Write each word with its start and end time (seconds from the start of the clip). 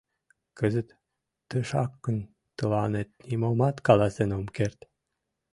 Кызыт 0.57 0.89
тышакын 1.49 2.17
тыланет 2.57 3.09
нимомат 3.27 3.75
каласен 3.87 4.29
ом 4.37 4.45
керт. 4.57 4.79